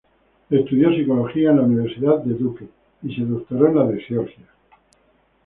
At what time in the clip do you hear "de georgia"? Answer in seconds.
3.85-4.47